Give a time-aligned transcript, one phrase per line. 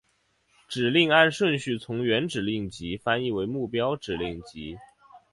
[0.67, 4.75] 指令按顺序从原指令集翻译为目标指令集。